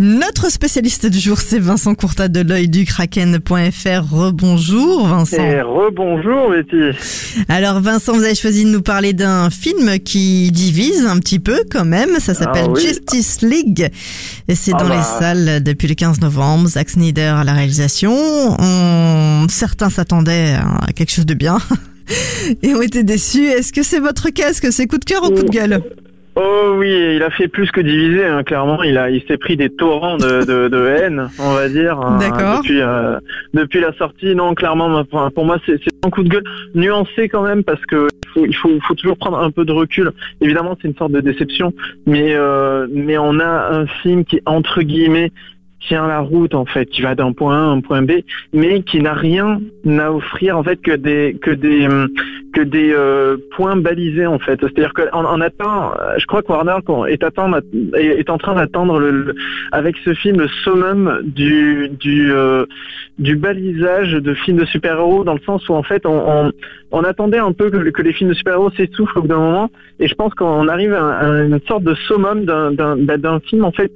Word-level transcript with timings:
Notre 0.00 0.50
spécialiste 0.50 1.06
du 1.06 1.18
jour, 1.18 1.38
c'est 1.40 1.58
Vincent 1.58 1.94
Courtat 1.94 2.28
de 2.28 2.40
l'œil 2.40 2.68
du 2.68 2.84
kraken.fr. 2.84 4.12
Rebonjour 4.12 5.08
Vincent. 5.08 5.36
Et 5.42 5.60
rebonjour 5.60 6.50
Betty. 6.50 6.96
Alors 7.48 7.80
Vincent, 7.80 8.12
vous 8.14 8.22
avez 8.22 8.36
choisi 8.36 8.64
de 8.64 8.70
nous 8.70 8.82
parler 8.82 9.12
d'un 9.12 9.50
film 9.50 9.98
qui 9.98 10.52
divise 10.52 11.04
un 11.04 11.18
petit 11.18 11.40
peu 11.40 11.58
quand 11.70 11.84
même. 11.84 12.20
Ça 12.20 12.34
s'appelle 12.34 12.66
Ah 12.68 12.72
oui. 12.72 12.80
Justice 12.86 13.42
League. 13.42 13.88
Et 14.46 14.54
c'est 14.54 14.72
Ah 14.74 14.82
dans 14.82 14.88
bah. 14.88 14.96
les 14.98 15.02
salles 15.02 15.62
depuis 15.62 15.88
le 15.88 15.94
15 15.94 16.20
novembre. 16.20 16.68
Zack 16.68 16.90
Snyder 16.90 17.34
à 17.36 17.44
la 17.44 17.54
réalisation. 17.54 18.12
On- 18.60 19.46
Certains 19.48 19.90
s'attendaient 19.90 20.54
à 20.54 20.92
quelque 20.94 21.10
chose 21.12 21.26
de 21.26 21.34
bien. 21.34 21.58
Et 22.62 22.74
ont 22.74 22.82
été 22.82 23.02
déçus. 23.02 23.46
Est-ce 23.46 23.72
que 23.72 23.82
c'est 23.82 23.98
votre 24.00 24.30
cas? 24.30 24.50
Est-ce 24.50 24.60
que 24.62 24.70
c'est 24.70 24.86
coup 24.86 24.98
de 24.98 25.04
cœur 25.04 25.24
ou 25.24 25.30
coup 25.30 25.42
de 25.42 25.50
gueule? 25.50 25.82
Oh 26.40 26.74
oui, 26.76 27.14
il 27.16 27.22
a 27.24 27.30
fait 27.30 27.48
plus 27.48 27.68
que 27.72 27.80
diviser, 27.80 28.24
hein, 28.24 28.44
clairement. 28.44 28.84
Il 28.84 28.96
a, 28.96 29.10
il 29.10 29.20
s'est 29.26 29.38
pris 29.38 29.56
des 29.56 29.70
torrents 29.70 30.16
de, 30.18 30.44
de, 30.44 30.68
de 30.68 30.86
haine, 30.86 31.28
on 31.40 31.52
va 31.54 31.68
dire. 31.68 31.98
hein. 31.98 32.18
Depuis, 32.58 32.80
euh, 32.80 33.18
depuis 33.54 33.80
la 33.80 33.92
sortie, 33.94 34.36
non, 34.36 34.54
clairement, 34.54 35.04
pour, 35.04 35.44
moi, 35.44 35.58
c'est 35.66 35.80
un 36.04 36.10
coup 36.10 36.22
de 36.22 36.28
gueule 36.28 36.44
nuancé 36.76 37.28
quand 37.28 37.42
même 37.42 37.64
parce 37.64 37.84
que 37.86 38.06
il 38.26 38.28
faut, 38.28 38.46
il 38.46 38.54
faut, 38.54 38.70
il 38.70 38.80
faut 38.82 38.94
toujours 38.94 39.16
prendre 39.16 39.38
un 39.40 39.50
peu 39.50 39.64
de 39.64 39.72
recul. 39.72 40.12
Évidemment, 40.40 40.76
c'est 40.80 40.86
une 40.86 40.94
sorte 40.94 41.10
de 41.12 41.20
déception, 41.20 41.72
mais, 42.06 42.34
euh, 42.34 42.86
mais 42.92 43.18
on 43.18 43.40
a 43.40 43.70
un 43.72 43.86
film 43.86 44.24
qui 44.24 44.40
entre 44.46 44.82
guillemets 44.82 45.32
tient 45.80 46.06
la 46.06 46.20
route 46.20 46.54
en 46.54 46.64
fait, 46.64 46.86
qui 46.86 47.02
va 47.02 47.14
d'un 47.14 47.32
point 47.32 47.56
A 47.56 47.60
à 47.60 47.70
un 47.70 47.80
point 47.80 48.02
B, 48.02 48.12
mais 48.52 48.82
qui 48.82 49.00
n'a 49.00 49.14
rien 49.14 49.60
à 49.86 50.12
offrir 50.12 50.58
en 50.58 50.62
fait 50.62 50.80
que 50.80 50.92
des 50.92 51.36
que 51.40 51.50
des 51.50 51.86
hum, 51.86 52.08
que 52.52 52.62
des 52.62 52.92
euh, 52.92 53.36
points 53.56 53.76
balisés 53.76 54.26
en 54.26 54.38
fait. 54.38 54.58
C'est-à-dire 54.60 54.92
qu'on 54.94 55.24
on 55.24 55.40
atteint, 55.40 55.92
euh, 56.00 56.14
je 56.18 56.26
crois 56.26 56.42
que 56.42 56.50
Warner 56.50 56.78
est, 57.08 57.22
atteint, 57.22 57.50
est, 57.94 58.30
en 58.30 58.38
train 58.38 58.54
d'atteindre 58.54 58.98
le, 58.98 59.34
avec 59.72 59.96
ce 60.04 60.14
film 60.14 60.40
le 60.40 60.48
summum 60.48 61.20
du 61.24 61.88
du 61.88 62.32
euh, 62.32 62.66
du 63.18 63.36
balisage 63.36 64.12
de 64.12 64.34
films 64.34 64.58
de 64.58 64.64
super-héros 64.64 65.24
dans 65.24 65.34
le 65.34 65.40
sens 65.40 65.68
où 65.68 65.74
en 65.74 65.82
fait 65.82 66.06
on, 66.06 66.52
on, 66.90 67.04
attendait 67.04 67.38
un 67.38 67.52
peu 67.52 67.70
que, 67.70 68.02
les 68.02 68.12
films 68.12 68.30
de 68.30 68.34
super-héros 68.34 68.70
s'essoufflent 68.70 69.18
au 69.18 69.22
bout 69.22 69.28
d'un 69.28 69.38
moment 69.38 69.70
et 69.98 70.06
je 70.06 70.14
pense 70.14 70.32
qu'on 70.34 70.68
arrive 70.68 70.94
à, 70.94 71.18
à 71.18 71.42
une 71.42 71.60
sorte 71.66 71.82
de 71.82 71.94
summum 71.94 72.44
d'un 72.44 72.96
bah, 72.96 73.16
d'un 73.16 73.40
film 73.40 73.64
en 73.64 73.72
fait 73.72 73.90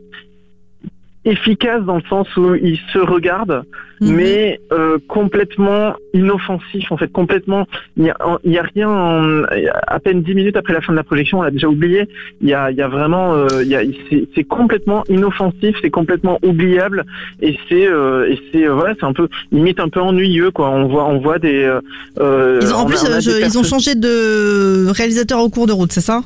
efficace 1.24 1.82
dans 1.84 1.96
le 1.96 2.02
sens 2.08 2.26
où 2.36 2.54
il 2.54 2.78
se 2.92 2.98
regarde 2.98 3.62
Mhm. 4.00 4.16
mais 4.16 4.60
euh, 4.72 4.98
complètement 5.06 5.94
inoffensif 6.12 6.90
en 6.90 6.96
fait 6.96 7.06
complètement 7.12 7.68
il 7.96 8.06
y 8.06 8.10
a, 8.10 8.16
il 8.42 8.50
y 8.50 8.58
a 8.58 8.62
rien 8.74 8.88
en- 8.88 9.44
à 9.86 10.00
peine 10.00 10.22
dix 10.22 10.34
minutes 10.34 10.56
après 10.56 10.72
la 10.72 10.80
fin 10.80 10.92
de 10.92 10.96
la 10.96 11.04
projection 11.04 11.38
on 11.38 11.42
l'a 11.42 11.52
déjà 11.52 11.68
oublié 11.68 12.08
il 12.40 12.48
y 12.48 12.54
a, 12.54 12.72
il 12.72 12.76
y 12.76 12.82
a 12.82 12.88
vraiment 12.88 13.34
euh, 13.34 13.62
c'est, 14.34 14.42
complètement 14.42 15.04
inoffensif 15.08 15.76
c'est 15.82 15.90
complètement 15.90 16.40
oubliable 16.42 17.04
et 17.40 17.56
c'est 17.68 17.86
euh, 17.86 18.28
et 18.28 18.40
c'est 18.50 18.66
euh, 18.66 18.74
voilà 18.74 18.94
c'est 18.98 19.06
un 19.06 19.12
peu 19.12 19.28
limite 19.52 19.78
un 19.78 19.88
peu 19.88 20.00
ennuyeux 20.00 20.50
quoi 20.50 20.70
on 20.70 20.88
voit 20.88 21.04
on 21.06 21.18
voit 21.20 21.38
des 21.38 21.70
Ils 22.16 22.22
ont, 22.22 22.76
en 22.78 22.82
on 22.82 22.86
a- 22.86 22.88
plus, 22.88 22.98
on 23.06 23.18
des 23.18 23.40
ils 23.46 23.56
ont 23.58 23.62
changé 23.62 23.94
de 23.94 24.88
réalisateur 24.90 25.38
au 25.38 25.48
cours 25.48 25.68
de 25.68 25.72
route, 25.72 25.92
c'est 25.92 26.00
ça? 26.00 26.22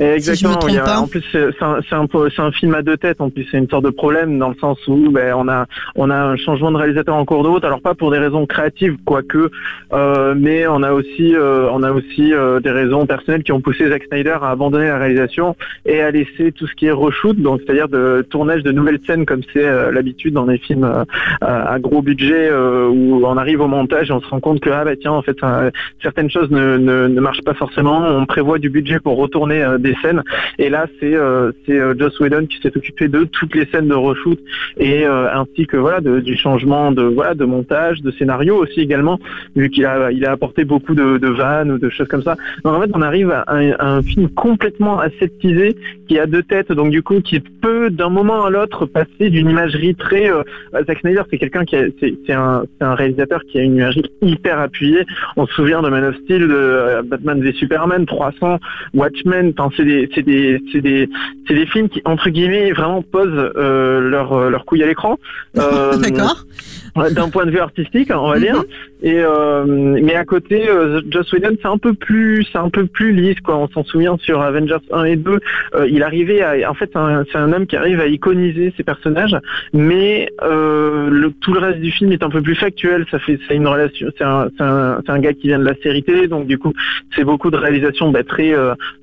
Exactement. 0.00 0.54
trompe 0.54 0.70
il 0.70 0.74
y 0.74 0.78
a- 0.78 0.82
pas. 0.82 0.98
En 0.98 1.06
plus, 1.06 1.22
c'est 1.32 2.40
un, 2.40 2.52
film 2.52 2.74
à 2.74 2.82
deux 2.82 2.96
têtes. 2.96 3.20
En 3.20 3.30
plus, 3.30 3.46
c'est 3.50 3.58
une 3.58 3.68
sorte 3.68 3.84
de 3.84 3.90
problème 3.90 4.38
dans 4.38 4.48
le 4.48 4.54
sens 4.56 4.78
où 4.88 5.10
ben, 5.10 5.34
on 5.36 5.48
a 5.48 5.66
on 5.94 6.10
a 6.10 6.16
un 6.16 6.36
changement 6.36 6.72
de 6.72 6.78
réalisateur 6.78 7.14
en 7.14 7.24
cours 7.24 7.42
de 7.42 7.48
route. 7.48 7.64
Alors 7.64 7.80
pas 7.80 7.94
pour 7.94 8.10
des 8.10 8.18
raisons 8.18 8.46
créatives, 8.46 8.96
quoique, 9.04 9.50
euh, 9.92 10.34
mais 10.36 10.66
on 10.66 10.82
a 10.82 10.92
aussi 10.92 11.34
euh, 11.34 11.68
on 11.70 11.82
a 11.82 11.92
aussi 11.92 12.32
euh, 12.32 12.60
des 12.60 12.70
raisons 12.70 13.06
personnelles 13.06 13.42
qui 13.42 13.52
ont 13.52 13.60
poussé 13.60 13.88
Zack 13.88 14.04
Snyder 14.04 14.36
à 14.42 14.50
abandonner 14.50 14.88
la 14.88 14.98
réalisation 14.98 15.56
et 15.84 16.00
à 16.00 16.10
laisser 16.10 16.52
tout 16.52 16.66
ce 16.66 16.74
qui 16.74 16.86
est 16.86 16.90
reshoot, 16.90 17.36
donc 17.36 17.60
c'est-à-dire 17.64 17.88
de 17.88 18.26
tournage 18.30 18.62
de 18.62 18.72
nouvelles 18.72 19.00
scènes 19.06 19.26
comme 19.26 19.42
c'est 19.52 19.92
l'habitude 19.92 20.34
dans 20.34 20.46
les 20.46 20.58
films 20.58 20.90
à 21.40 21.78
gros 21.78 22.02
budget 22.02 22.50
où 22.52 23.22
on 23.24 23.36
arrive 23.36 23.60
au 23.60 23.68
montage 23.68 24.10
et 24.10 24.12
on 24.12 24.20
se 24.20 24.28
rend 24.28 24.40
compte 24.40 24.60
que 24.60 24.70
ah 24.70 24.84
bah 24.84 24.96
tiens 24.96 25.12
en 25.12 25.22
fait 25.22 25.36
certaines 26.02 26.30
choses 26.30 26.50
ne, 26.50 26.76
ne, 26.76 27.06
ne 27.06 27.20
marchent 27.20 27.42
pas 27.42 27.54
forcément. 27.54 27.98
On 27.98 28.26
prévoit 28.26 28.58
du 28.58 28.70
budget 28.70 29.00
pour 29.00 29.16
retourner 29.16 29.62
euh, 29.62 29.78
scènes 30.02 30.22
et 30.58 30.68
là, 30.68 30.86
c'est 30.98 31.14
euh, 31.14 31.52
c'est 31.66 31.78
euh, 31.78 31.94
Joss 31.98 32.18
Whedon 32.20 32.46
qui 32.46 32.60
s'est 32.60 32.76
occupé 32.76 33.08
de 33.08 33.24
toutes 33.24 33.54
les 33.54 33.66
scènes 33.66 33.88
de 33.88 33.94
reshoot 33.94 34.38
et 34.78 35.06
euh, 35.06 35.32
ainsi 35.32 35.66
que 35.66 35.76
voilà 35.76 36.00
de- 36.00 36.20
du 36.20 36.36
changement 36.36 36.92
de 36.92 37.02
voilà 37.02 37.34
de 37.34 37.44
montage, 37.44 38.00
de 38.02 38.10
scénario 38.10 38.56
aussi 38.56 38.80
également, 38.80 39.18
vu 39.56 39.70
qu'il 39.70 39.86
a 39.86 40.10
il 40.12 40.24
a 40.26 40.32
apporté 40.32 40.64
beaucoup 40.64 40.94
de, 40.94 41.26
vannes 41.28 41.72
ou 41.72 41.78
de 41.78 41.88
choses 41.88 42.08
comme 42.08 42.22
ça. 42.22 42.36
Donc 42.64 42.74
en 42.74 42.80
fait, 42.80 42.90
on 42.94 43.02
arrive 43.02 43.30
à 43.30 43.44
un, 43.48 44.02
film 44.02 44.28
complètement 44.30 44.98
aseptisé 44.98 45.76
qui 46.08 46.18
a 46.18 46.26
deux 46.26 46.42
têtes, 46.42 46.72
donc 46.72 46.90
du 46.90 47.02
coup 47.02 47.20
qui 47.20 47.40
peut 47.40 47.90
d'un 47.90 48.08
moment 48.08 48.44
à 48.44 48.50
l'autre 48.50 48.86
passer 48.86 49.30
d'une 49.30 49.48
imagerie 49.48 49.94
très 49.94 50.30
euh, 50.30 50.42
Zack 50.86 51.00
Snyder, 51.00 51.22
c'est 51.30 51.38
quelqu'un 51.38 51.64
qui 51.64 51.76
c'est 52.00 52.32
un 52.32 52.64
un 52.80 52.94
réalisateur 52.94 53.40
qui 53.50 53.58
a 53.58 53.62
une 53.62 53.76
imagerie 53.76 54.10
hyper 54.22 54.58
appuyée. 54.58 55.04
On 55.36 55.46
se 55.46 55.54
souvient 55.54 55.82
de 55.82 55.88
Man 55.88 56.04
of 56.04 56.16
Steel, 56.24 56.48
de 56.48 57.02
Batman 57.02 57.40
v 57.40 57.52
Superman, 57.52 58.06
300, 58.06 58.58
Watchmen. 58.94 59.52
C'est 59.76 59.84
des 59.84 60.08
c'est 60.14 60.22
des 60.22 60.60
c'est 60.72 60.80
des 60.80 61.08
c'est 61.46 61.54
des 61.54 61.66
films 61.66 61.88
qui 61.88 62.00
entre 62.04 62.30
guillemets 62.30 62.72
vraiment 62.72 63.02
posent 63.02 63.28
euh, 63.56 64.00
leur 64.00 64.50
leur 64.50 64.64
couille 64.64 64.82
à 64.82 64.86
l'écran. 64.86 65.18
Euh, 65.58 65.96
D'accord. 65.96 66.44
D'un 67.12 67.28
point 67.28 67.46
de 67.46 67.50
vue 67.50 67.58
artistique, 67.60 68.10
on 68.14 68.28
va 68.28 68.36
Mhm. 68.36 68.42
dire. 68.42 68.64
Euh, 69.04 69.64
mais 69.66 70.14
à 70.14 70.24
côté, 70.24 70.68
euh, 70.68 71.00
Joss 71.10 71.32
Whedon, 71.32 71.56
c'est 71.60 71.68
un 71.68 71.78
peu 71.78 71.94
plus, 71.94 72.46
c'est 72.52 72.58
un 72.58 72.70
peu 72.70 72.86
plus 72.86 73.12
lisse. 73.12 73.36
On 73.48 73.68
s'en 73.68 73.84
souvient 73.84 74.16
sur 74.18 74.40
Avengers 74.40 74.76
1 74.92 75.04
et 75.04 75.16
2, 75.16 75.40
euh, 75.74 75.88
il 75.88 76.02
arrivait 76.02 76.42
à, 76.42 76.70
en 76.70 76.74
fait, 76.74 76.90
c'est 76.92 77.38
un, 77.38 77.52
homme 77.52 77.66
qui 77.66 77.76
arrive 77.76 78.00
à 78.00 78.06
iconiser 78.06 78.72
ses 78.76 78.84
personnages, 78.84 79.36
mais 79.72 80.30
euh, 80.42 81.30
tout 81.40 81.52
le 81.52 81.60
reste 81.60 81.80
du 81.80 81.90
film 81.90 82.12
est 82.12 82.22
un 82.22 82.30
peu 82.30 82.42
plus 82.42 82.54
factuel. 82.54 83.06
Ça 83.10 83.18
fait, 83.18 83.38
c'est 83.48 83.56
une 83.56 83.66
relation, 83.66 84.08
c'est 84.16 84.24
un, 84.24 85.18
gars 85.18 85.32
qui 85.32 85.48
vient 85.48 85.58
de 85.58 85.64
la 85.64 85.74
série 85.82 86.02
télé, 86.02 86.28
donc 86.28 86.46
du 86.46 86.58
coup, 86.58 86.72
c'est 87.14 87.24
beaucoup 87.24 87.50
de 87.50 87.56
réalisations 87.56 88.10
bah, 88.10 88.22
très, 88.22 88.54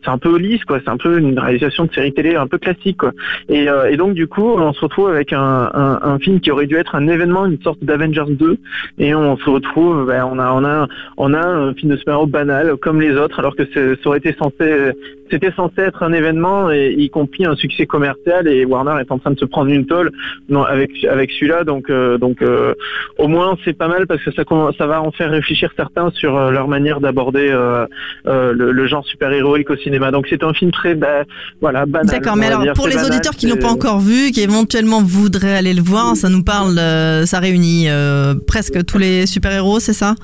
c'est 0.04 0.10
un 0.10 0.18
peu 0.18 0.38
lisse, 0.38 0.64
quoi. 0.66 0.80
C'est 0.84 0.90
un 0.90 0.98
peu 0.98 1.18
une 1.18 1.38
réalisation 1.38 1.86
de 1.86 1.94
série 1.94 2.14
télé 2.14 2.36
un 2.36 2.48
peu 2.48 2.58
classique. 2.58 3.02
Et, 3.50 3.68
donc 3.98 4.14
du 4.14 4.28
coup, 4.28 4.54
on 4.58 4.74
se 4.74 4.82
retrouve 4.82 5.10
avec 5.10 5.34
un 5.34 6.18
film 6.22 6.40
qui 6.40 6.52
aurait 6.52 6.68
dû 6.68 6.76
être 6.76 6.96
un 6.96 7.08
événement, 7.08 7.46
une 7.46 7.62
sorte 7.62 7.84
d'Avengers 7.84 8.26
2, 8.30 8.58
et 9.00 9.16
on 9.16 9.38
se 9.38 9.50
retrouve, 9.50 9.87
ben, 10.06 10.24
on 10.32 10.40
a, 10.40 10.52
on 10.52 10.64
a, 10.66 10.88
on 11.18 11.34
a 11.34 11.46
un 11.46 11.74
film 11.74 11.92
de 11.92 11.98
super-héros 11.98 12.28
banal 12.28 12.76
comme 12.78 13.02
les 13.02 13.16
autres, 13.16 13.40
alors 13.40 13.56
que 13.56 13.64
ça 13.74 14.08
aurait 14.08 14.20
été 14.20 14.36
censé, 14.38 14.94
c'était 15.30 15.52
censé 15.52 15.82
être 15.82 16.04
un 16.04 16.14
événement 16.14 16.72
et 16.72 16.94
y 16.98 17.10
compris 17.10 17.46
un 17.46 17.56
succès 17.56 17.86
commercial. 17.86 18.48
Et 18.48 18.66
Warner 18.66 19.02
est 19.02 19.12
en 19.12 19.20
train 19.20 19.32
de 19.32 19.40
se 19.40 19.46
prendre 19.46 19.72
une 19.72 19.86
tôle 19.86 20.12
non, 20.50 20.64
avec 20.64 20.92
avec 21.06 21.32
celui-là, 21.32 21.64
donc 21.64 21.90
euh, 21.90 22.18
donc 22.18 22.42
euh, 22.42 22.74
au 23.18 23.28
moins 23.28 23.58
c'est 23.64 23.78
pas 23.78 23.88
mal 23.88 24.08
parce 24.08 24.24
que 24.24 24.32
ça 24.32 24.88
va 24.88 25.02
en 25.02 25.12
faire 25.12 25.32
réfléchir 25.32 25.72
certains 25.76 26.10
sur 26.12 26.38
euh, 26.38 26.52
leur 26.52 26.68
manière 26.68 27.00
d'aborder 27.02 27.50
euh, 27.52 27.86
le, 28.26 28.72
le 28.72 28.88
genre 28.88 29.06
super-héroïque 29.06 29.70
au 29.70 29.76
cinéma. 29.78 30.12
Donc 30.12 30.28
c'est 30.30 30.44
un 30.44 30.54
film 30.54 30.72
très, 30.72 30.98
voilà, 31.62 31.86
banal. 31.86 32.08
D'accord, 32.08 32.36
mais 32.36 32.48
alors 32.48 32.64
pour 32.74 32.88
les 32.88 32.96
banal, 32.96 33.12
auditeurs 33.12 33.36
qui 33.36 33.48
l'ont 33.48 33.58
pas 33.58 33.70
encore 33.70 34.00
vu, 34.00 34.32
qui 34.32 34.42
éventuellement 34.42 35.02
voudraient 35.02 35.58
aller 35.58 35.74
le 35.74 35.82
voir, 35.82 36.16
ça 36.16 36.30
nous 36.30 36.44
parle, 36.44 36.76
ça 37.26 37.40
réunit 37.40 37.88
presque 38.48 38.86
tous 38.86 38.98
les 38.98 39.26
super-héros, 39.26 39.77
c'est 39.80 39.94
ça? 39.94 40.16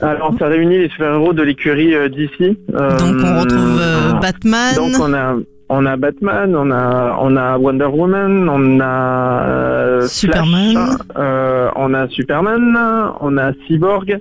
Alors, 0.00 0.34
ça 0.38 0.48
réunit 0.48 0.78
les 0.78 0.88
super-héros 0.88 1.32
de 1.32 1.42
l'écurie 1.42 1.94
euh, 1.94 2.08
DC. 2.08 2.40
Euh, 2.40 2.98
Donc 2.98 3.22
on 3.24 3.40
retrouve 3.40 3.80
euh, 3.80 4.12
Batman. 4.20 4.74
Donc 4.74 4.94
on 5.00 5.14
a 5.14 5.36
on 5.68 5.86
a 5.86 5.96
Batman, 5.96 6.54
on 6.56 6.70
a 6.70 7.16
on 7.20 7.36
a 7.36 7.56
Wonder 7.56 7.86
Woman, 7.86 8.48
on 8.48 8.80
a 8.80 9.46
euh, 9.46 10.06
Superman. 10.06 10.98
on 11.16 11.94
a 11.94 12.08
Superman, 12.08 12.76
on 13.20 13.38
a 13.38 13.52
Cyborg 13.66 14.18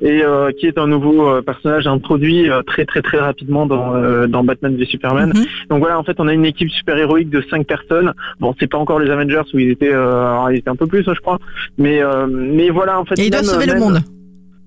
et 0.00 0.22
qui 0.58 0.66
est 0.66 0.78
un 0.78 0.86
nouveau 0.86 1.42
personnage 1.42 1.86
introduit 1.86 2.48
très 2.66 2.84
très 2.84 3.02
très 3.02 3.18
rapidement 3.18 3.66
dans 3.66 4.26
dans 4.26 4.44
Batman 4.44 4.76
v 4.76 4.86
Superman. 4.86 5.32
Mhm. 5.34 5.44
Donc 5.70 5.80
voilà, 5.80 5.98
en 5.98 6.02
fait, 6.04 6.18
on 6.18 6.28
a 6.28 6.32
une 6.32 6.46
équipe 6.46 6.70
super 6.70 6.96
héroïque 6.96 7.30
de 7.30 7.42
cinq 7.50 7.66
personnes. 7.66 8.12
Bon, 8.40 8.54
c'est 8.58 8.66
pas 8.68 8.78
encore 8.78 8.98
les 8.98 9.10
Avengers 9.10 9.42
où 9.52 9.58
ils 9.58 9.70
étaient 9.70 9.92
euh, 9.92 10.10
alors, 10.10 10.50
ils 10.50 10.58
étaient 10.58 10.70
un 10.70 10.76
peu 10.76 10.86
plus, 10.86 11.04
je 11.04 11.20
crois, 11.20 11.38
mais 11.76 12.02
euh, 12.02 12.26
mais 12.28 12.70
voilà, 12.70 12.98
en 12.98 13.04
fait. 13.04 13.18
Et 13.18 13.26
ils 13.26 13.30
doivent 13.30 13.44
sauver 13.44 13.66
le 13.66 13.78
monde. 13.78 14.00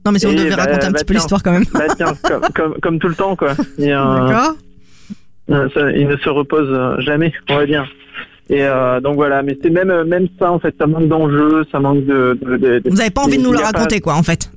Non 0.05 0.11
mais 0.11 0.19
si 0.19 0.27
on 0.27 0.33
devait 0.33 0.49
bah, 0.49 0.55
raconter 0.63 0.85
un 0.87 0.91
bah, 0.91 0.97
petit 0.99 1.05
peu 1.05 1.13
l'histoire 1.13 1.43
quand 1.43 1.51
même. 1.51 1.65
Bah 1.73 1.85
tiens, 1.95 2.13
comme, 2.23 2.41
comme, 2.55 2.73
comme 2.81 2.99
tout 2.99 3.07
le 3.07 3.15
temps, 3.15 3.35
quoi. 3.35 3.51
Un- 3.51 4.27
D'accord. 4.27 4.55
euh, 5.51 5.91
il 5.95 6.07
ne 6.07 6.17
se 6.17 6.29
repose 6.29 6.67
euh, 6.69 6.99
jamais, 7.01 7.31
on 7.49 7.55
va 7.57 7.65
dire. 7.65 7.85
Et 8.49 8.63
euh, 8.65 8.99
donc 8.99 9.15
voilà, 9.15 9.43
mais 9.43 9.57
c'est 9.63 9.69
même 9.69 10.03
même 10.03 10.27
ça 10.37 10.51
en 10.51 10.59
fait, 10.59 10.75
ça 10.77 10.85
manque 10.87 11.07
d'enjeu, 11.07 11.63
ça 11.71 11.79
manque 11.79 12.03
de. 12.05 12.37
de, 12.41 12.57
de- 12.57 12.79
de- 12.79 12.89
Vous 12.89 12.99
avez 12.99 13.09
pas 13.11 13.21
envie 13.21 13.37
de 13.37 13.43
nous 13.43 13.51
le 13.53 13.59
pas- 13.59 13.65
raconter 13.67 14.01
quoi 14.01 14.15
en 14.15 14.23
fait. 14.23 14.49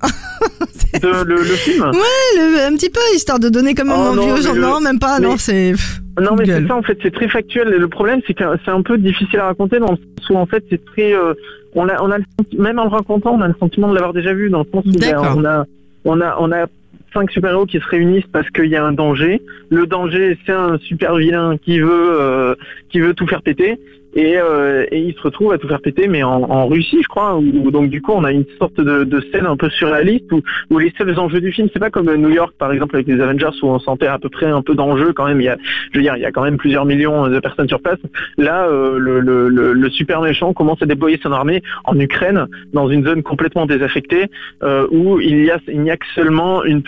de- 1.01 1.25
le, 1.25 1.35
le 1.37 1.45
film. 1.45 1.85
Le- 2.37 2.67
un 2.67 2.75
petit 2.77 2.91
peu 2.91 3.01
histoire 3.15 3.39
de 3.39 3.49
donner 3.49 3.75
quand 3.75 3.85
même 3.85 3.95
Oh 3.97 4.19
envie 4.19 4.33
aux 4.33 4.43
gens. 4.43 4.53
le- 4.55 4.61
Non 4.63 4.81
même 4.81 4.99
pas. 4.99 5.21
mais- 5.21 5.27
Non 5.29 5.37
c'est. 5.37 5.75
Non, 6.21 6.37
mais 6.37 6.45
c'est 6.47 6.67
ça, 6.67 6.77
en 6.77 6.83
fait, 6.83 6.99
c'est 7.03 7.13
très 7.13 7.29
factuel. 7.29 7.73
Et 7.75 7.79
le 7.79 7.89
problème, 7.89 8.21
c'est 8.27 8.35
que 8.35 8.45
c'est 8.65 8.71
un 8.71 8.83
peu 8.83 8.99
difficile 8.99 9.41
à 9.41 9.47
raconter 9.47 9.79
dans 9.79 9.93
le 9.93 9.97
sens 9.97 10.31
où, 10.31 10.37
en 10.37 10.47
fait, 10.47 10.65
c'est 10.71 10.85
très. 10.85 11.13
euh, 11.15 11.35
on 11.75 11.89
a, 11.89 12.01
on 12.03 12.11
a 12.11 12.19
le 12.19 12.25
même 12.57 12.79
en 12.79 12.85
le 12.85 12.91
racontant, 12.91 13.35
on 13.35 13.41
a 13.41 13.49
le 13.49 13.55
sentiment 13.59 13.89
de 13.89 13.95
l'avoir 13.95 14.13
déjà 14.13 14.33
vu, 14.33 14.49
dans 14.49 14.61
le 14.61 14.67
sens 14.73 14.85
où 14.87 14.93
ben, 14.93 15.17
on 15.37 15.45
a, 15.45 15.67
on 16.05 16.21
a, 16.21 16.37
on 16.39 16.53
a 16.53 16.67
cinq 17.13 17.31
super-héros 17.31 17.67
qui 17.67 17.79
se 17.79 17.89
réunissent 17.89 18.27
parce 18.33 18.49
qu'il 18.51 18.67
y 18.67 18.77
a 18.77 18.85
un 18.85 18.93
danger. 18.93 19.43
Le 19.71 19.87
danger, 19.87 20.39
c'est 20.47 20.53
un 20.53 20.79
super 20.79 21.17
vilain 21.17 21.57
qui 21.59 21.81
veut, 21.81 22.21
euh, 22.21 22.55
qui 22.91 23.01
veut 23.01 23.15
tout 23.15 23.27
faire 23.27 23.43
péter. 23.43 23.79
Et, 24.15 24.37
euh, 24.39 24.87
et 24.91 25.01
il 25.01 25.15
se 25.15 25.23
retrouve 25.23 25.53
à 25.53 25.59
tout 25.59 25.69
faire 25.69 25.81
péter, 25.81 26.07
mais 26.07 26.23
en, 26.23 26.67
Russie, 26.67 26.99
je 27.03 27.09
crois. 27.09 27.37
Où, 27.37 27.71
donc 27.71 27.91
du 27.91 28.01
coup, 28.01 28.13
on 28.13 28.25
a 28.25 28.33
une 28.33 28.45
sorte 28.59 28.81
de, 28.81 29.21
scène 29.33 29.47
un 29.47 29.57
peu 29.57 29.69
surréaliste 29.71 30.31
où, 30.33 30.41
où 30.71 30.79
les 30.79 30.93
seuls 30.97 31.19
enjeux 31.19 31.41
du 31.41 31.53
film, 31.53 31.69
c'est 31.73 31.81
pas 31.81 31.91
comme 31.91 32.13
New 32.15 32.31
York, 32.31 32.55
par 32.59 32.73
exemple, 32.73 32.97
avec 32.97 33.09
les 33.09 33.21
Avengers, 33.21 33.51
où 33.63 33.67
on 33.67 33.79
sentait 33.79 34.07
à 34.07 34.19
peu 34.19 34.29
près 34.29 34.47
un 34.47 34.63
peu 34.63 34.75
d'enjeu 34.75 35.13
quand 35.13 35.27
même. 35.27 35.41
Il 35.41 35.45
y 35.45 35.49
a, 35.49 35.57
je 35.93 35.99
veux 35.99 36.03
dire, 36.03 36.17
il 36.17 36.23
y 36.23 36.25
a 36.25 36.33
quand 36.33 36.43
même 36.43 36.57
plusieurs 36.57 36.85
millions 36.85 37.29
de 37.29 37.41
personnes 37.41 37.69
sur 37.69 37.81
place. 37.81 37.99
Là, 38.39 38.67
euh, 38.69 38.99
le, 38.99 39.91
super 39.91 40.21
méchant 40.23 40.53
commence 40.53 40.83
à 40.83 40.87
déployer 40.87 41.19
son 41.23 41.31
armée 41.33 41.63
en 41.85 41.99
Ukraine, 41.99 42.47
dans 42.73 42.89
une 42.89 43.05
zone 43.05 43.23
complètement 43.23 43.67
désaffectée, 43.67 44.31
euh, 44.63 44.87
où 44.91 45.21
il 45.21 45.51
a, 45.51 45.59
n'y 45.73 45.91
a 45.91 45.97
que 45.97 46.07
seulement 46.15 46.65
une, 46.65 46.83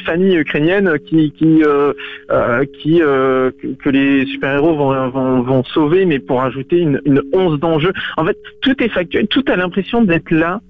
famille 0.00 0.36
ukrainienne 0.36 0.98
que, 1.08 1.94
les 3.90 4.26
super-héros 4.26 4.74
vont, 4.76 5.08
vont, 5.08 5.42
vont 5.42 5.64
sauver, 5.64 6.04
mais 6.04 6.18
pour 6.18 6.42
ajouter 6.42 6.57
une, 6.70 7.00
une 7.04 7.22
once 7.32 7.58
d'enjeu. 7.60 7.92
En 8.16 8.24
fait, 8.24 8.36
tout 8.62 8.82
est 8.82 8.88
factuel, 8.88 9.26
tout 9.28 9.44
a 9.48 9.56
l'impression 9.56 10.02
d'être 10.02 10.30
là 10.30 10.60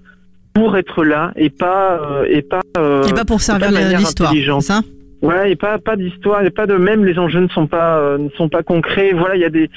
pour 0.54 0.76
être 0.76 1.04
là 1.04 1.32
et 1.36 1.50
pas 1.50 2.00
euh, 2.02 2.26
et 2.28 2.42
pas 2.42 2.60
euh, 2.76 3.04
Et 3.04 3.12
pas 3.12 3.24
pour 3.24 3.40
servir 3.40 3.70
l'histoire, 3.70 4.32
ça? 4.62 4.82
Ouais, 5.22 5.52
et 5.52 5.56
pas 5.56 5.78
pas 5.78 5.96
d'histoire, 5.96 6.42
et 6.44 6.50
pas 6.50 6.66
de 6.66 6.76
même 6.76 7.04
les 7.04 7.18
enjeux 7.18 7.40
ne 7.40 7.48
sont 7.48 7.66
pas 7.66 7.98
euh, 7.98 8.18
ne 8.18 8.28
sont 8.36 8.48
pas 8.48 8.62
concrets. 8.62 9.12
Voilà, 9.12 9.34
il 9.36 9.40
y 9.40 9.44
a 9.44 9.50
des 9.50 9.68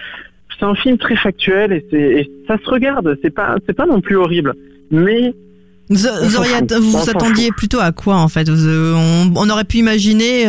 c'est 0.59 0.65
un 0.65 0.75
film 0.75 0.97
très 0.97 1.15
factuel 1.15 1.71
et 1.73 1.85
c'est 1.89 1.99
et 1.99 2.31
ça 2.47 2.57
se 2.63 2.69
regarde, 2.69 3.17
c'est 3.23 3.31
pas 3.33 3.55
c'est 3.65 3.73
pas 3.75 3.85
non 3.87 4.01
plus 4.01 4.15
horrible. 4.17 4.53
Mais 4.91 5.33
Vous, 5.89 6.07
vous 6.23 6.37
auriez- 6.37 6.61
vous 6.79 6.91
vous 6.91 7.09
attendiez 7.09 7.49
plutôt 7.57 7.79
à 7.79 7.91
quoi 7.91 8.15
en 8.17 8.27
fait? 8.27 8.47
On, 8.49 9.31
on 9.35 9.49
aurait 9.49 9.63
pu 9.63 9.77
imaginer 9.77 10.45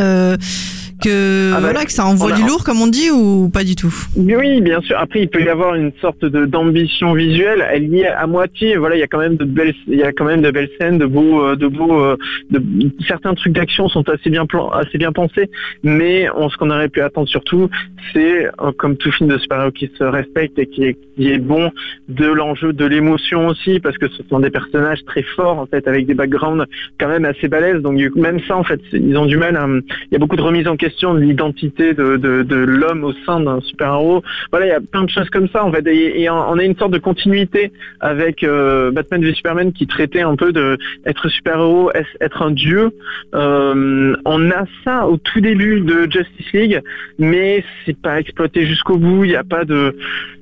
que 1.02 1.50
Ah 1.52 1.54
bah, 1.54 1.60
voilà 1.60 1.84
que 1.84 1.92
ça 1.92 2.06
envoie 2.06 2.32
du 2.32 2.42
lourd 2.42 2.64
comme 2.64 2.80
on 2.80 2.86
dit 2.86 3.10
ou 3.10 3.48
pas 3.48 3.64
du 3.64 3.76
tout? 3.76 3.92
Oui, 4.16 4.60
bien 4.60 4.80
sûr. 4.80 4.96
Après, 4.98 5.20
il 5.20 5.28
peut 5.28 5.42
y 5.42 5.48
avoir 5.48 5.74
une 5.74 5.92
sorte 6.00 6.24
de 6.24 6.44
d'ambition 6.46 7.14
visuelle. 7.14 7.64
Elle 7.72 7.88
y 7.94 8.00
est 8.00 8.08
à 8.08 8.26
moitié. 8.26 8.76
Voilà, 8.76 8.96
il 8.96 9.00
y 9.00 9.02
a 9.02 9.06
quand 9.06 9.18
même 9.18 9.36
de 9.36 9.44
belles 9.44 9.74
il 9.86 9.98
y 9.98 10.02
a 10.02 10.12
quand 10.12 10.24
même 10.24 10.42
de 10.42 10.50
belles 10.50 10.70
scènes, 10.80 10.98
de 10.98 11.06
beaux 11.06 11.44
euh, 11.44 11.56
de 11.56 11.66
beaux 11.66 12.02
euh, 12.02 12.16
de, 12.50 12.62
certains 13.06 13.34
trucs 13.34 13.52
d'action 13.52 13.88
sont 13.88 14.08
assez 14.08 14.30
bien 14.30 14.46
plan, 14.46 14.68
assez 14.70 14.98
bien 14.98 15.12
pensés. 15.12 15.50
Mais 15.82 16.28
on, 16.34 16.48
ce 16.48 16.56
qu'on 16.56 16.70
aurait 16.70 16.88
pu 16.88 17.00
attendre 17.00 17.28
surtout, 17.28 17.68
c'est 18.12 18.46
euh, 18.46 18.72
comme 18.76 18.96
tout 18.96 19.12
film 19.12 19.28
de 19.28 19.38
super-héros 19.38 19.72
qui 19.72 19.90
se 19.98 20.04
respecte 20.04 20.58
et 20.58 20.66
qui 20.66 20.84
est 20.84 20.96
qui 21.16 21.30
est 21.30 21.38
bon 21.38 21.70
de 22.08 22.26
l'enjeu, 22.26 22.72
de 22.72 22.86
l'émotion 22.86 23.48
aussi, 23.48 23.80
parce 23.80 23.98
que 23.98 24.08
ce 24.08 24.22
sont 24.28 24.40
des 24.40 24.50
personnages 24.50 25.04
très 25.04 25.22
forts 25.22 25.58
en 25.58 25.66
fait, 25.66 25.86
avec 25.86 26.06
des 26.06 26.14
backgrounds 26.14 26.64
quand 26.98 27.08
même 27.08 27.24
assez 27.24 27.48
balèzes. 27.48 27.82
Donc 27.82 27.98
même 28.16 28.40
ça 28.46 28.56
en 28.56 28.64
fait, 28.64 28.80
ils 28.92 29.16
ont 29.16 29.26
du 29.26 29.36
mal. 29.36 29.56
À, 29.56 29.66
il 29.66 30.12
y 30.12 30.16
a 30.16 30.18
beaucoup 30.18 30.36
de 30.36 30.42
remise 30.42 30.68
en 30.68 30.76
question 30.76 30.91
de 31.00 31.18
l'identité 31.18 31.94
de, 31.94 32.16
de, 32.16 32.42
de 32.42 32.56
l'homme 32.56 33.04
au 33.04 33.12
sein 33.26 33.40
d'un 33.40 33.60
super-héros. 33.60 34.22
Voilà, 34.50 34.66
il 34.66 34.68
y 34.68 34.72
a 34.72 34.80
plein 34.80 35.04
de 35.04 35.10
choses 35.10 35.28
comme 35.30 35.48
ça 35.48 35.64
en 35.64 35.72
fait. 35.72 35.86
Et, 35.86 36.22
et 36.22 36.30
on 36.30 36.58
a 36.58 36.64
une 36.64 36.76
sorte 36.76 36.92
de 36.92 36.98
continuité 36.98 37.72
avec 38.00 38.42
euh, 38.44 38.90
Batman 38.90 39.22
v 39.22 39.34
Superman 39.34 39.72
qui 39.72 39.86
traitait 39.86 40.20
un 40.20 40.36
peu 40.36 40.52
de 40.52 40.78
être 41.06 41.28
super-héros, 41.28 41.90
être 42.20 42.42
un 42.42 42.50
dieu. 42.50 42.90
Euh, 43.34 44.14
on 44.24 44.50
a 44.50 44.64
ça 44.84 45.06
au 45.06 45.16
tout 45.16 45.40
début 45.40 45.80
de 45.80 46.08
Justice 46.10 46.52
League, 46.52 46.80
mais 47.18 47.64
c'est 47.84 48.00
pas 48.00 48.20
exploité 48.20 48.66
jusqu'au 48.66 48.98
bout. 48.98 49.24
Il 49.24 49.30
n'y 49.30 49.36
a 49.36 49.44
pas 49.44 49.64
de, 49.64 49.96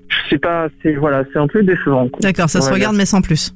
je 0.08 0.30
sais 0.30 0.38
pas, 0.38 0.68
c'est 0.82 0.94
voilà, 0.94 1.24
c'est 1.32 1.38
un 1.38 1.48
peu 1.48 1.62
décevant. 1.62 2.08
D'accord, 2.20 2.50
ça 2.50 2.60
se 2.60 2.72
regarde 2.72 2.96
mais 2.96 3.06
sans 3.06 3.22
plus. 3.22 3.54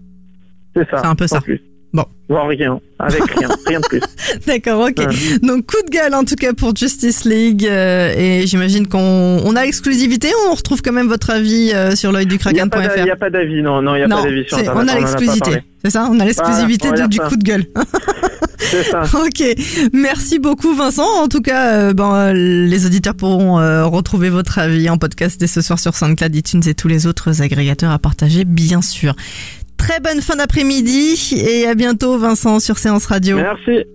C'est 0.76 0.88
ça. 0.90 0.98
C'est 0.98 1.06
un 1.06 1.14
peu 1.14 1.26
ça. 1.26 1.40
Plus. 1.40 1.60
Bon. 1.92 2.04
Voire 2.28 2.48
rien, 2.48 2.80
avec 2.98 3.22
rien, 3.22 3.48
rien 3.66 3.80
de 3.80 3.86
plus. 3.86 4.00
D'accord, 4.46 4.80
ok. 4.88 4.98
Ouais. 4.98 5.38
Donc 5.42 5.66
coup 5.66 5.82
de 5.86 5.90
gueule 5.90 6.14
en 6.14 6.24
tout 6.24 6.34
cas 6.36 6.52
pour 6.52 6.74
Justice 6.76 7.24
League 7.24 7.66
euh, 7.66 8.12
et 8.16 8.46
j'imagine 8.46 8.86
qu'on 8.86 8.98
on 9.44 9.56
a 9.56 9.64
l'exclusivité. 9.64 10.28
On 10.48 10.54
retrouve 10.54 10.82
quand 10.82 10.92
même 10.92 11.08
votre 11.08 11.30
avis 11.30 11.72
euh, 11.74 11.94
sur 11.94 12.12
l'œil 12.12 12.26
du 12.26 12.38
Il 12.46 12.52
n'y 12.52 12.60
a 12.60 12.66
pas 12.66 12.80
kraken.fr. 12.88 13.30
d'avis, 13.30 13.62
non, 13.62 13.82
non, 13.82 13.94
il 13.94 13.98
n'y 13.98 14.04
a 14.04 14.08
Non, 14.08 14.16
pas 14.22 14.28
d'avis 14.28 14.44
sur 14.48 14.58
Internet. 14.58 14.82
on 14.84 14.88
a 14.88 14.98
l'exclusivité. 14.98 15.50
C'est 15.84 15.90
ça, 15.90 16.08
on 16.10 16.18
a 16.20 16.24
l'exclusivité 16.24 16.88
du 17.08 17.16
ça. 17.16 17.28
coup 17.28 17.36
de 17.36 17.44
gueule. 17.44 17.64
C'est 18.58 18.84
ça. 18.84 19.02
Ok, 19.14 19.42
merci 19.92 20.38
beaucoup 20.38 20.74
Vincent. 20.74 21.06
En 21.22 21.28
tout 21.28 21.40
cas, 21.40 21.74
euh, 21.74 21.92
ben, 21.92 22.32
les 22.32 22.86
auditeurs 22.86 23.14
pourront 23.14 23.58
euh, 23.58 23.84
retrouver 23.86 24.30
votre 24.30 24.58
avis 24.58 24.88
en 24.88 24.96
podcast 24.96 25.38
dès 25.38 25.46
ce 25.46 25.60
soir 25.60 25.78
sur 25.78 25.94
SoundCloud, 25.94 26.34
iTunes 26.34 26.62
et 26.66 26.74
tous 26.74 26.88
les 26.88 27.06
autres 27.06 27.42
agrégateurs 27.42 27.90
à 27.90 27.98
partager, 27.98 28.44
bien 28.44 28.82
sûr. 28.82 29.14
Très 29.76 30.00
bonne 30.00 30.20
fin 30.20 30.36
d'après-midi 30.36 31.34
et 31.46 31.66
à 31.66 31.74
bientôt 31.74 32.16
Vincent 32.18 32.60
sur 32.60 32.78
Séance 32.78 33.06
Radio. 33.06 33.36
Merci. 33.36 33.84